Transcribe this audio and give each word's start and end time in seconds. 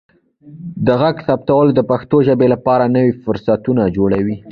د 0.85 0.87
غږ 1.01 1.15
ثبتول 1.27 1.67
د 1.73 1.79
پښتو 1.89 2.17
ژبې 2.27 2.47
لپاره 2.53 2.85
نوي 2.95 3.13
فرصتونه 3.23 3.83
جوړوي. 3.97 4.35